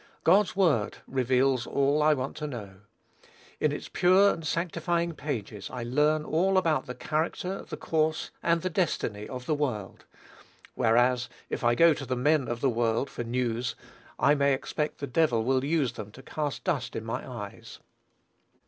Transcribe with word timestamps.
God's 0.23 0.55
word 0.55 0.97
reveals 1.05 1.67
all 1.67 2.01
I 2.01 2.15
want 2.15 2.35
to 2.37 2.47
know. 2.47 2.77
In 3.59 3.71
its 3.71 3.87
pure 3.87 4.33
and 4.33 4.43
sanctifying 4.43 5.13
pages 5.13 5.69
I 5.69 5.83
learn 5.83 6.25
all 6.25 6.57
about 6.57 6.87
the 6.87 6.95
character, 6.95 7.61
the 7.69 7.77
course, 7.77 8.31
and 8.41 8.63
the 8.63 8.69
destiny 8.71 9.29
of 9.29 9.45
the 9.45 9.53
world; 9.53 10.05
whereas, 10.73 11.29
if 11.51 11.63
I 11.63 11.75
go 11.75 11.93
to 11.93 12.07
the 12.07 12.15
men 12.17 12.47
of 12.47 12.61
the 12.61 12.67
world 12.71 13.11
for 13.11 13.23
news, 13.23 13.75
I 14.17 14.33
may 14.33 14.55
expect 14.55 14.97
that 14.97 15.05
the 15.05 15.11
devil 15.11 15.43
will 15.43 15.63
use 15.63 15.93
them 15.93 16.09
to 16.13 16.23
cast 16.23 16.63
dust 16.63 16.95
in 16.95 17.05
my 17.05 17.31
eyes. 17.31 17.77